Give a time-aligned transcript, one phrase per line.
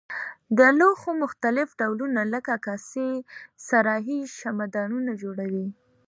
[0.57, 3.09] د لوښو مختلف ډولونه لکه کاسې
[3.67, 5.67] صراحي شمعه دانونه جوړوي.